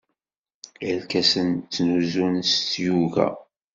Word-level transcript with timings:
Irkasen 0.89 1.49
ttnuzun 1.55 2.35
s 2.51 2.53
tyuga. 2.69 3.27